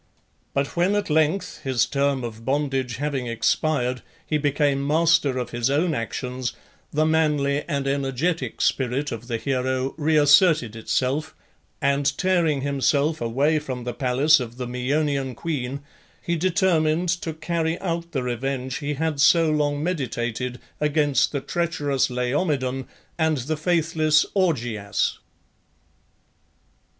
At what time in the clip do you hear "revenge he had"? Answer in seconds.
18.23-19.21